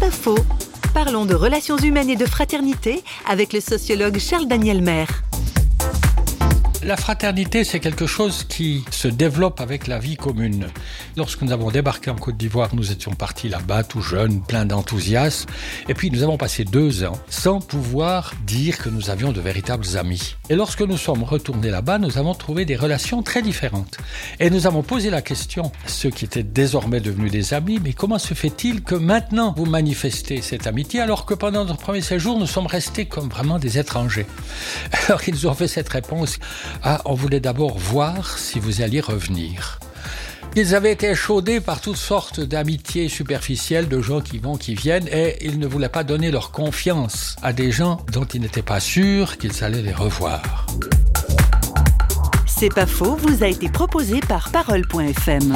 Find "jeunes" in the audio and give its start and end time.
14.02-14.42